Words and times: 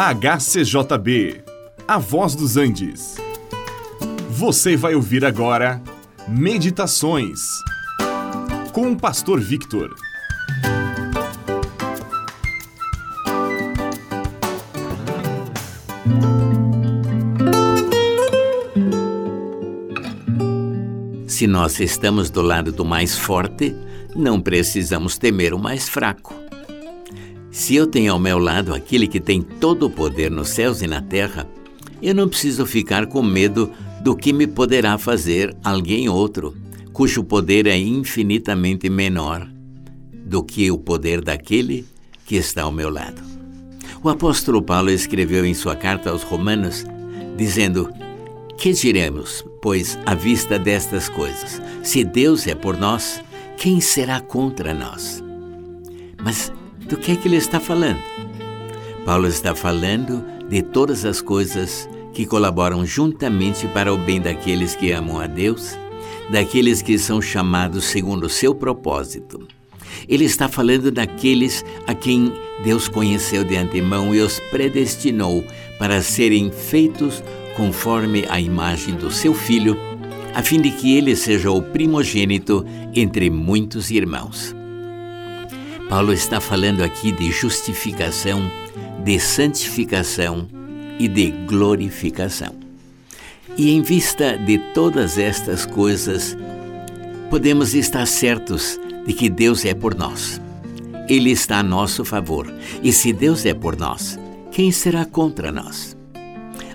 HCJB, 0.00 1.42
A 1.88 1.98
Voz 1.98 2.36
dos 2.36 2.56
Andes. 2.56 3.16
Você 4.30 4.76
vai 4.76 4.94
ouvir 4.94 5.24
agora 5.24 5.82
Meditações 6.28 7.40
com 8.72 8.92
o 8.92 8.96
Pastor 8.96 9.40
Victor. 9.40 9.92
Se 21.26 21.48
nós 21.48 21.80
estamos 21.80 22.30
do 22.30 22.40
lado 22.40 22.70
do 22.70 22.84
mais 22.84 23.18
forte, 23.18 23.74
não 24.14 24.40
precisamos 24.40 25.18
temer 25.18 25.52
o 25.52 25.58
mais 25.58 25.88
fraco. 25.88 26.47
Se 27.58 27.74
eu 27.74 27.88
tenho 27.88 28.12
ao 28.12 28.20
meu 28.20 28.38
lado 28.38 28.72
aquele 28.72 29.08
que 29.08 29.18
tem 29.18 29.42
todo 29.42 29.86
o 29.86 29.90
poder 29.90 30.30
nos 30.30 30.50
céus 30.50 30.80
e 30.80 30.86
na 30.86 31.02
terra, 31.02 31.44
eu 32.00 32.14
não 32.14 32.28
preciso 32.28 32.64
ficar 32.64 33.06
com 33.06 33.20
medo 33.20 33.72
do 34.00 34.14
que 34.14 34.32
me 34.32 34.46
poderá 34.46 34.96
fazer 34.96 35.56
alguém 35.64 36.08
outro, 36.08 36.56
cujo 36.92 37.24
poder 37.24 37.66
é 37.66 37.76
infinitamente 37.76 38.88
menor 38.88 39.44
do 40.12 40.40
que 40.44 40.70
o 40.70 40.78
poder 40.78 41.20
daquele 41.20 41.84
que 42.24 42.36
está 42.36 42.62
ao 42.62 42.70
meu 42.70 42.88
lado. 42.88 43.20
O 44.04 44.08
apóstolo 44.08 44.62
Paulo 44.62 44.88
escreveu 44.88 45.44
em 45.44 45.52
sua 45.52 45.74
carta 45.74 46.10
aos 46.10 46.22
Romanos, 46.22 46.86
dizendo: 47.36 47.92
Que 48.56 48.72
diremos, 48.72 49.44
pois, 49.60 49.98
à 50.06 50.14
vista 50.14 50.60
destas 50.60 51.08
coisas? 51.08 51.60
Se 51.82 52.04
Deus 52.04 52.46
é 52.46 52.54
por 52.54 52.76
nós, 52.76 53.20
quem 53.56 53.80
será 53.80 54.20
contra 54.20 54.72
nós? 54.72 55.24
Mas 56.22 56.52
do 56.88 56.96
que 56.96 57.12
é 57.12 57.16
que 57.16 57.28
ele 57.28 57.36
está 57.36 57.60
falando? 57.60 58.00
Paulo 59.04 59.26
está 59.26 59.54
falando 59.54 60.24
de 60.48 60.62
todas 60.62 61.04
as 61.04 61.20
coisas 61.20 61.88
que 62.14 62.26
colaboram 62.26 62.84
juntamente 62.84 63.66
para 63.68 63.92
o 63.92 63.98
bem 63.98 64.20
daqueles 64.20 64.74
que 64.74 64.90
amam 64.90 65.20
a 65.20 65.26
Deus, 65.26 65.78
daqueles 66.30 66.82
que 66.82 66.98
são 66.98 67.20
chamados 67.20 67.84
segundo 67.84 68.24
o 68.24 68.30
seu 68.30 68.54
propósito. 68.54 69.46
Ele 70.08 70.24
está 70.24 70.48
falando 70.48 70.90
daqueles 70.90 71.64
a 71.86 71.94
quem 71.94 72.32
Deus 72.64 72.88
conheceu 72.88 73.44
de 73.44 73.56
antemão 73.56 74.14
e 74.14 74.20
os 74.20 74.40
predestinou 74.50 75.44
para 75.78 76.02
serem 76.02 76.50
feitos 76.50 77.22
conforme 77.56 78.24
a 78.28 78.40
imagem 78.40 78.94
do 78.94 79.10
seu 79.10 79.34
filho, 79.34 79.76
a 80.34 80.42
fim 80.42 80.60
de 80.60 80.70
que 80.70 80.96
ele 80.96 81.14
seja 81.16 81.50
o 81.50 81.60
primogênito 81.60 82.64
entre 82.94 83.28
muitos 83.28 83.90
irmãos. 83.90 84.57
Paulo 85.88 86.12
está 86.12 86.38
falando 86.38 86.82
aqui 86.82 87.10
de 87.10 87.32
justificação, 87.32 88.50
de 89.02 89.18
santificação 89.18 90.46
e 90.98 91.08
de 91.08 91.30
glorificação. 91.46 92.54
E 93.56 93.70
em 93.70 93.80
vista 93.80 94.36
de 94.36 94.58
todas 94.74 95.16
estas 95.16 95.64
coisas, 95.64 96.36
podemos 97.30 97.74
estar 97.74 98.04
certos 98.04 98.78
de 99.06 99.14
que 99.14 99.30
Deus 99.30 99.64
é 99.64 99.72
por 99.72 99.94
nós. 99.94 100.38
Ele 101.08 101.30
está 101.30 101.60
a 101.60 101.62
nosso 101.62 102.04
favor. 102.04 102.52
E 102.82 102.92
se 102.92 103.10
Deus 103.10 103.46
é 103.46 103.54
por 103.54 103.74
nós, 103.74 104.18
quem 104.52 104.70
será 104.70 105.06
contra 105.06 105.50
nós? 105.50 105.96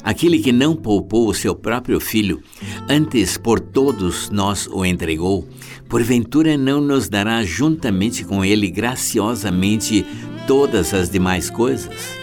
Aquele 0.04 0.40
que 0.40 0.52
não 0.52 0.76
poupou 0.76 1.30
o 1.30 1.34
seu 1.36 1.56
próprio 1.56 2.00
filho, 2.00 2.42
antes 2.90 3.38
por 3.38 3.60
todos 3.60 4.32
nós 4.32 4.68
o 4.68 4.84
entregou, 4.84 5.48
porventura 5.94 6.58
não 6.58 6.82
nos 6.82 7.08
dará 7.08 7.44
juntamente 7.44 8.26
com 8.26 8.44
ele 8.44 8.68
graciosamente 8.72 10.04
todas 10.48 10.92
as 10.92 11.08
demais 11.08 11.52
coisas? 11.52 12.18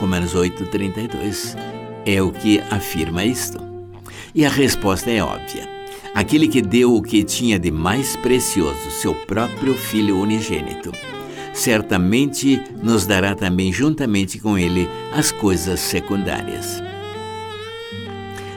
Romanos 0.00 0.34
8:32 0.34 1.56
é 2.04 2.20
o 2.20 2.32
que 2.32 2.58
afirma 2.72 3.24
isto. 3.24 3.60
E 4.34 4.44
a 4.44 4.48
resposta 4.48 5.12
é 5.12 5.22
óbvia. 5.22 5.68
Aquele 6.12 6.48
que 6.48 6.60
deu 6.60 6.92
o 6.92 7.00
que 7.00 7.22
tinha 7.22 7.56
de 7.56 7.70
mais 7.70 8.16
precioso, 8.16 8.90
seu 8.90 9.14
próprio 9.14 9.74
filho 9.74 10.18
unigênito, 10.18 10.90
certamente 11.52 12.60
nos 12.82 13.06
dará 13.06 13.36
também 13.36 13.72
juntamente 13.72 14.40
com 14.40 14.58
ele 14.58 14.90
as 15.12 15.30
coisas 15.30 15.78
secundárias. 15.78 16.82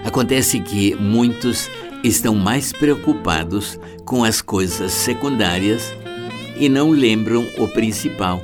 Acontece 0.03 0.59
que 0.61 0.95
muitos 0.95 1.69
estão 2.03 2.35
mais 2.35 2.71
preocupados 2.71 3.79
com 4.05 4.23
as 4.23 4.41
coisas 4.41 4.91
secundárias 4.91 5.93
e 6.57 6.69
não 6.69 6.89
lembram 6.89 7.45
o 7.57 7.67
principal. 7.67 8.43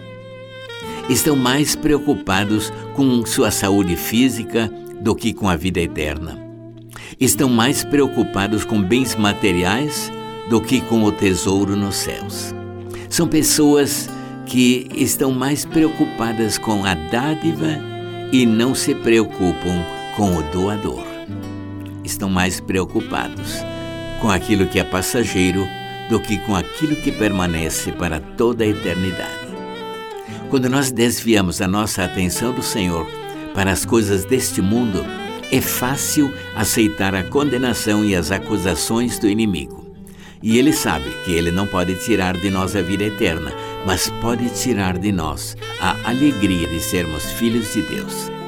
Estão 1.09 1.35
mais 1.35 1.75
preocupados 1.75 2.71
com 2.95 3.25
sua 3.25 3.51
saúde 3.51 3.95
física 3.95 4.71
do 5.01 5.15
que 5.15 5.33
com 5.33 5.49
a 5.49 5.55
vida 5.55 5.81
eterna. 5.81 6.39
Estão 7.19 7.49
mais 7.49 7.83
preocupados 7.83 8.63
com 8.63 8.81
bens 8.81 9.15
materiais 9.15 10.11
do 10.49 10.61
que 10.61 10.81
com 10.81 11.03
o 11.03 11.11
tesouro 11.11 11.75
nos 11.75 11.95
céus. 11.95 12.53
São 13.09 13.27
pessoas 13.27 14.09
que 14.45 14.87
estão 14.95 15.31
mais 15.31 15.65
preocupadas 15.65 16.57
com 16.57 16.85
a 16.85 16.93
dádiva 16.93 17.79
e 18.31 18.45
não 18.45 18.73
se 18.73 18.95
preocupam 18.95 19.85
com 20.15 20.35
o 20.35 20.43
doador 20.51 21.12
estão 22.03 22.29
mais 22.29 22.59
preocupados 22.59 23.57
com 24.21 24.29
aquilo 24.29 24.67
que 24.67 24.79
é 24.79 24.83
passageiro 24.83 25.67
do 26.09 26.19
que 26.19 26.37
com 26.39 26.55
aquilo 26.55 26.95
que 26.95 27.11
permanece 27.11 27.91
para 27.91 28.19
toda 28.19 28.63
a 28.63 28.67
eternidade. 28.67 29.43
Quando 30.49 30.69
nós 30.69 30.91
desviamos 30.91 31.61
a 31.61 31.67
nossa 31.67 32.03
atenção 32.03 32.53
do 32.53 32.61
Senhor 32.61 33.07
para 33.53 33.71
as 33.71 33.85
coisas 33.85 34.23
deste 34.23 34.61
mundo, 34.61 35.03
é 35.51 35.61
fácil 35.61 36.33
aceitar 36.55 37.13
a 37.15 37.23
condenação 37.23 38.03
e 38.03 38.15
as 38.15 38.31
acusações 38.31 39.19
do 39.19 39.27
inimigo. 39.27 39.83
E 40.41 40.57
ele 40.57 40.73
sabe 40.73 41.09
que 41.23 41.31
ele 41.31 41.51
não 41.51 41.65
pode 41.65 41.95
tirar 42.03 42.37
de 42.37 42.49
nós 42.49 42.75
a 42.75 42.81
vida 42.81 43.05
eterna, 43.05 43.51
mas 43.85 44.09
pode 44.21 44.49
tirar 44.49 44.97
de 44.97 45.11
nós 45.11 45.55
a 45.79 45.95
alegria 46.09 46.67
de 46.67 46.79
sermos 46.79 47.31
filhos 47.33 47.73
de 47.73 47.81
Deus. 47.81 48.42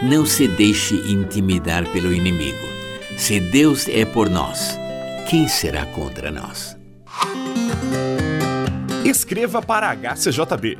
Não 0.00 0.24
se 0.24 0.46
deixe 0.46 0.94
intimidar 0.94 1.84
pelo 1.90 2.12
inimigo. 2.12 2.68
Se 3.16 3.40
Deus 3.40 3.88
é 3.88 4.04
por 4.04 4.30
nós, 4.30 4.78
quem 5.28 5.48
será 5.48 5.84
contra 5.86 6.30
nós? 6.30 6.76
Escreva 9.04 9.60
para 9.60 9.90
a 9.90 10.14
HCJB. 10.14 10.78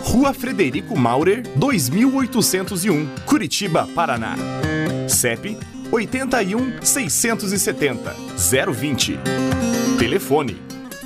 Rua 0.00 0.34
Frederico 0.34 0.98
Maurer, 0.98 1.44
2801, 1.54 3.06
Curitiba, 3.24 3.88
Paraná. 3.94 4.34
CEP 5.08 5.56
81 5.92 6.82
670 6.82 8.16
020. 8.72 9.16
Telefone 9.96 10.56